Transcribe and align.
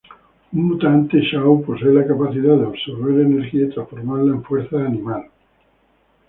Un 0.59 0.61
mutante, 0.67 1.19
Shaw 1.21 1.61
posee 1.63 1.93
la 1.93 2.07
capacidad 2.07 2.57
de 2.57 2.65
absorber 2.65 3.23
energía 3.23 3.65
y 3.65 3.69
transformarla 3.69 4.33
en 4.33 4.43
fuerza 4.43 4.77
bruta. 4.77 5.25